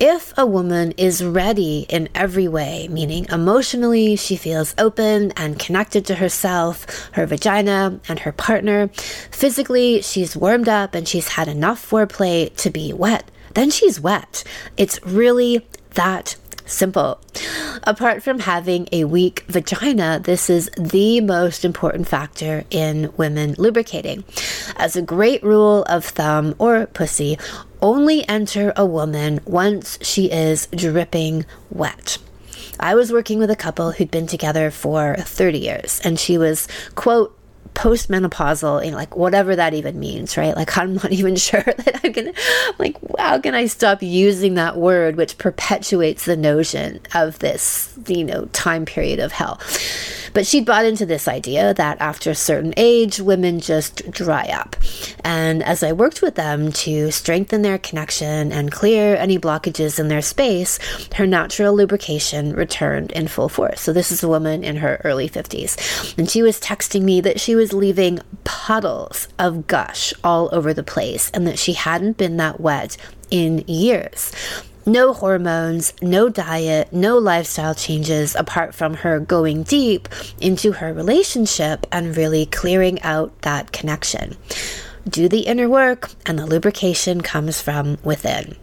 If 0.00 0.32
a 0.36 0.46
woman 0.46 0.92
is 0.96 1.24
ready 1.24 1.86
in 1.88 2.08
every 2.14 2.48
way, 2.48 2.88
meaning 2.88 3.26
emotionally 3.30 4.16
she 4.16 4.36
feels 4.36 4.74
open 4.78 5.32
and 5.32 5.58
connected 5.58 6.04
to 6.06 6.16
herself, 6.16 7.10
her 7.12 7.26
vagina, 7.26 8.00
and 8.08 8.20
her 8.20 8.32
partner, 8.32 8.88
physically 8.88 10.02
she's 10.02 10.36
warmed 10.36 10.68
up 10.68 10.94
and 10.94 11.06
she's 11.06 11.28
had 11.28 11.48
enough 11.48 11.88
foreplay 11.88 12.54
to 12.56 12.70
be 12.70 12.92
wet, 12.92 13.30
then 13.54 13.70
she's 13.70 14.00
wet. 14.00 14.42
It's 14.76 15.02
really 15.04 15.66
that 15.94 16.36
simple. 16.64 17.20
Apart 17.84 18.22
from 18.22 18.40
having 18.40 18.88
a 18.92 19.04
weak 19.04 19.44
vagina, 19.48 20.20
this 20.22 20.48
is 20.48 20.70
the 20.76 21.20
most 21.20 21.64
important 21.64 22.08
factor 22.08 22.64
in 22.70 23.12
women 23.16 23.54
lubricating. 23.58 24.24
As 24.76 24.96
a 24.96 25.02
great 25.02 25.42
rule 25.42 25.84
of 25.84 26.04
thumb 26.04 26.54
or 26.58 26.86
pussy, 26.86 27.38
only 27.82 28.26
enter 28.28 28.72
a 28.76 28.86
woman 28.86 29.40
once 29.44 29.98
she 30.00 30.30
is 30.30 30.68
dripping 30.74 31.44
wet. 31.70 32.18
I 32.80 32.94
was 32.94 33.12
working 33.12 33.38
with 33.38 33.50
a 33.50 33.56
couple 33.56 33.92
who'd 33.92 34.10
been 34.10 34.26
together 34.26 34.70
for 34.70 35.16
30 35.18 35.58
years, 35.58 36.00
and 36.02 36.18
she 36.18 36.38
was, 36.38 36.66
quote, 36.94 37.38
postmenopausal, 37.74 38.84
know, 38.90 38.96
like 38.96 39.16
whatever 39.16 39.56
that 39.56 39.74
even 39.74 39.98
means, 39.98 40.36
right? 40.36 40.56
Like 40.56 40.76
I'm 40.78 40.94
not 40.94 41.12
even 41.12 41.36
sure 41.36 41.62
that 41.64 42.00
I'm 42.04 42.12
gonna 42.12 42.32
like 42.78 42.96
how 43.18 43.38
can 43.38 43.54
I 43.54 43.66
stop 43.66 44.02
using 44.02 44.54
that 44.54 44.76
word 44.76 45.16
which 45.16 45.38
perpetuates 45.38 46.24
the 46.24 46.36
notion 46.36 47.00
of 47.14 47.38
this, 47.38 47.96
you 48.06 48.24
know, 48.24 48.46
time 48.52 48.84
period 48.84 49.20
of 49.20 49.32
hell. 49.32 49.60
But 50.34 50.46
she'd 50.46 50.64
bought 50.64 50.84
into 50.84 51.06
this 51.06 51.28
idea 51.28 51.74
that 51.74 52.00
after 52.00 52.30
a 52.30 52.34
certain 52.34 52.74
age, 52.76 53.20
women 53.20 53.60
just 53.60 54.10
dry 54.10 54.46
up. 54.46 54.76
And 55.24 55.62
as 55.62 55.82
I 55.82 55.92
worked 55.92 56.22
with 56.22 56.34
them 56.34 56.72
to 56.72 57.10
strengthen 57.10 57.62
their 57.62 57.78
connection 57.78 58.52
and 58.52 58.72
clear 58.72 59.16
any 59.16 59.38
blockages 59.38 59.98
in 59.98 60.08
their 60.08 60.22
space, 60.22 60.78
her 61.14 61.26
natural 61.26 61.74
lubrication 61.74 62.54
returned 62.54 63.12
in 63.12 63.28
full 63.28 63.48
force. 63.48 63.80
So 63.80 63.92
this 63.92 64.10
is 64.10 64.22
a 64.22 64.28
woman 64.28 64.64
in 64.64 64.76
her 64.76 65.00
early 65.04 65.28
50s. 65.28 66.16
And 66.18 66.28
she 66.30 66.42
was 66.42 66.60
texting 66.60 67.02
me 67.02 67.20
that 67.20 67.40
she 67.40 67.54
was 67.54 67.72
leaving 67.72 68.20
puddles 68.44 69.28
of 69.38 69.66
gush 69.66 70.14
all 70.24 70.48
over 70.52 70.72
the 70.74 70.82
place 70.82 71.30
and 71.32 71.46
that 71.46 71.58
she 71.58 71.74
hadn't 71.74 72.16
been 72.16 72.36
that 72.38 72.60
wet 72.60 72.96
in 73.30 73.64
years 73.66 74.32
no 74.86 75.12
hormones, 75.12 75.92
no 76.02 76.28
diet, 76.28 76.92
no 76.92 77.18
lifestyle 77.18 77.74
changes 77.74 78.34
apart 78.34 78.74
from 78.74 78.94
her 78.94 79.20
going 79.20 79.62
deep 79.62 80.08
into 80.40 80.72
her 80.72 80.92
relationship 80.92 81.86
and 81.92 82.16
really 82.16 82.46
clearing 82.46 83.00
out 83.02 83.42
that 83.42 83.72
connection. 83.72 84.36
Do 85.08 85.28
the 85.28 85.40
inner 85.40 85.68
work, 85.68 86.10
and 86.26 86.38
the 86.38 86.46
lubrication 86.46 87.22
comes 87.22 87.60
from 87.60 87.98
within. 88.04 88.56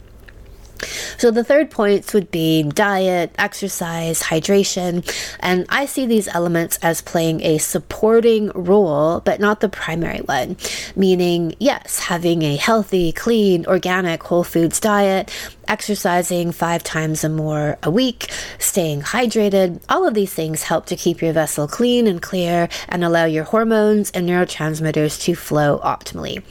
So 1.18 1.32
the 1.32 1.44
third 1.44 1.70
points 1.70 2.14
would 2.14 2.32
be 2.32 2.64
diet, 2.64 3.36
exercise, 3.38 4.22
hydration, 4.24 5.04
and 5.42 5.66
I 5.70 5.86
see 5.86 6.06
these 6.06 6.28
elements 6.30 6.80
as 6.82 7.02
playing 7.02 7.42
a 7.42 7.58
supporting 7.58 8.50
role, 8.56 9.20
but 9.20 9.40
not 9.40 9.60
the 9.60 9.70
primary 9.70 10.20
one. 10.20 10.58
Meaning, 10.96 11.56
yes, 11.60 12.00
having 12.00 12.44
a 12.44 12.56
healthy, 12.56 13.12
clean, 13.12 13.66
organic, 13.66 14.24
whole 14.24 14.44
foods 14.44 14.80
diet, 14.80 15.32
exercising 15.70 16.52
five 16.52 16.84
times 16.84 17.24
or 17.24 17.30
more 17.30 17.78
a 17.84 17.92
week, 17.92 18.32
staying 18.58 19.02
hydrated, 19.02 19.82
all 19.88 20.08
of 20.08 20.14
these 20.14 20.34
things 20.34 20.64
help 20.64 20.86
to 20.88 20.96
keep 20.96 21.22
your 21.22 21.32
vessel 21.32 21.68
clean 21.68 22.08
and 22.08 22.22
clear 22.22 22.68
and 22.90 23.04
allow 23.04 23.26
your 23.26 23.46
hormones 23.46 24.12
and 24.12 24.28
neurotransmitters 24.28 25.22
to 25.22 25.36
flow 25.36 25.80
optimally. 25.84 26.44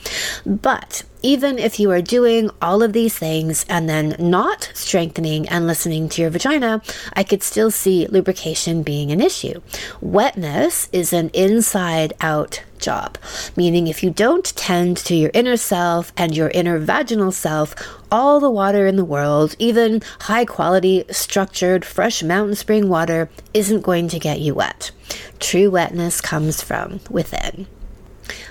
But 0.45 1.03
even 1.21 1.59
if 1.59 1.79
you 1.79 1.91
are 1.91 2.01
doing 2.01 2.49
all 2.61 2.81
of 2.81 2.93
these 2.93 3.17
things 3.17 3.65
and 3.67 3.89
then 3.89 4.15
not 4.17 4.71
strengthening 4.73 5.47
and 5.49 5.67
listening 5.67 6.07
to 6.09 6.21
your 6.21 6.31
vagina, 6.31 6.81
I 7.13 7.23
could 7.23 7.43
still 7.43 7.71
see 7.71 8.07
lubrication 8.07 8.83
being 8.83 9.11
an 9.11 9.19
issue. 9.19 9.61
Wetness 9.99 10.87
is 10.93 11.11
an 11.11 11.29
inside 11.33 12.13
out 12.21 12.63
job, 12.79 13.17
meaning 13.55 13.87
if 13.87 14.03
you 14.03 14.09
don't 14.09 14.55
tend 14.55 14.97
to 14.97 15.15
your 15.15 15.31
inner 15.33 15.57
self 15.57 16.11
and 16.17 16.35
your 16.35 16.49
inner 16.49 16.79
vaginal 16.79 17.31
self, 17.31 17.75
all 18.11 18.39
the 18.39 18.49
water 18.49 18.87
in 18.87 18.95
the 18.95 19.05
world, 19.05 19.55
even 19.59 20.01
high 20.21 20.45
quality, 20.45 21.05
structured, 21.11 21.85
fresh 21.85 22.23
mountain 22.23 22.55
spring 22.55 22.89
water, 22.89 23.29
isn't 23.53 23.81
going 23.81 24.07
to 24.07 24.19
get 24.19 24.39
you 24.39 24.55
wet. 24.55 24.91
True 25.39 25.69
wetness 25.69 26.21
comes 26.21 26.61
from 26.61 26.99
within. 27.09 27.67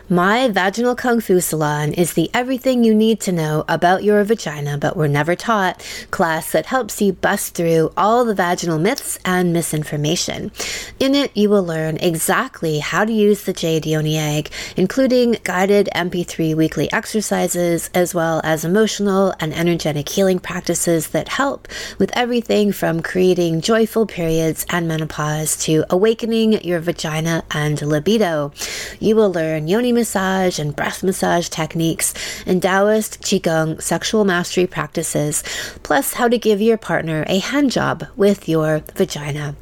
My 0.09 0.49
Vaginal 0.49 0.97
Kung 0.97 1.21
Fu 1.21 1.39
Salon 1.41 1.93
is 1.93 2.15
the 2.15 2.31
everything 2.33 2.83
you 2.83 2.95
need 2.95 3.21
to 3.21 3.33
know 3.33 3.65
about 3.69 4.03
your 4.03 4.25
vagina 4.25 4.79
but 4.79 4.97
were 4.97 5.07
never 5.07 5.37
taught 5.37 5.85
class 6.11 6.51
that 6.53 6.67
helps 6.67 7.01
you 7.03 7.13
bust 7.13 7.55
through 7.55 7.93
all 7.97 8.25
the 8.25 8.35
vaginal 8.35 8.79
myths 8.79 9.19
and 9.25 9.53
misinformation. 9.53 10.51
In 10.99 11.15
it, 11.15 11.37
you 11.37 11.51
will 11.51 11.63
learn 11.63 11.99
exactly 11.99 12.79
how 12.79 13.05
to 13.05 13.13
use 13.13 13.45
the 13.45 13.53
jade 13.53 13.87
yoni 13.87 14.17
egg, 14.17 14.51
including 14.77 15.37
guided 15.45 15.89
MP3 15.95 16.55
weekly 16.55 16.91
exercises, 16.93 17.91
as 17.95 18.15
well 18.15 18.41
as 18.45 18.65
emotional 18.65 19.35
and 19.41 19.53
energetic 19.53 20.09
healing 20.09 20.39
practices 20.39 21.09
that 21.09 21.29
help 21.29 21.69
with 21.99 22.11
everything 22.17 22.73
from 22.73 23.03
creating 23.03 23.61
joyful 23.61 24.07
periods 24.07 24.65
and 24.71 24.89
menopause 24.89 25.57
to 25.57 25.85
awakening 25.91 26.65
your 26.65 26.81
vagina 26.81 27.45
and 27.51 27.81
libido. 27.83 28.53
You 28.99 29.15
will 29.15 29.31
learn 29.31 29.68
yoni 29.69 29.93
massage 29.93 30.59
and 30.59 30.75
breath 30.75 31.03
massage 31.03 31.49
techniques, 31.49 32.15
and 32.47 32.63
Taoist 32.63 33.21
Qigong 33.21 33.81
sexual 33.83 34.25
mastery 34.25 34.67
practices, 34.67 35.43
plus 35.83 36.15
how 36.15 36.29
to 36.29 36.39
give 36.39 36.61
your 36.61 36.79
partner 36.79 37.25
a 37.29 37.39
hand 37.39 37.71
job 37.71 38.07
with 38.17 38.49
your 38.49 38.83
vagina. 38.95 39.55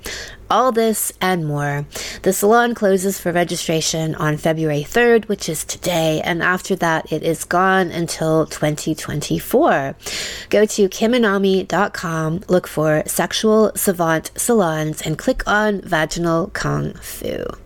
All 0.49 0.71
this 0.71 1.13
and 1.21 1.45
more. 1.45 1.87
The 2.23 2.33
salon 2.33 2.75
closes 2.75 3.19
for 3.19 3.33
registration 3.33 4.15
on 4.15 4.37
February 4.37 4.85
3rd, 4.85 5.27
which 5.27 5.49
is 5.49 5.65
today, 5.65 6.21
and 6.23 6.41
after 6.41 6.77
that, 6.77 7.13
it 7.13 7.25
is 7.25 7.43
gone 7.43 7.91
until 7.91 8.47
2024. 8.47 9.97
Go 10.49 10.65
to 10.67 10.89
kimanami.com, 10.89 12.45
look 12.49 12.69
for 12.69 13.03
Sexual 13.07 13.73
Savant 13.75 14.31
Salons, 14.37 15.03
and 15.03 15.19
click 15.19 15.43
on 15.49 15.81
Vaginal 15.81 16.53
Kung 16.53 16.95
Fu. 16.95 17.66